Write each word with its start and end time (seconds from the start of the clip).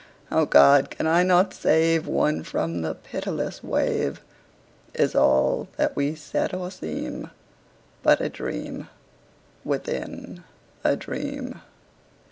O 0.31 0.47
God! 0.47 0.89
can 0.89 1.05
I 1.05 1.21
not 1.21 1.53
save 1.53 2.07
One 2.07 2.41
from 2.41 2.81
the 2.81 2.95
pitiless 2.95 3.63
wave? 3.63 4.19
Is 4.95 5.13
all 5.13 5.67
that 5.77 5.95
we 5.95 6.15
see 6.15 6.47
or 6.51 6.71
seem 6.71 7.29
But 8.01 8.19
a 8.19 8.27
dream 8.27 8.89
within 9.63 10.43
a 10.83 10.95
dream? 10.95 11.61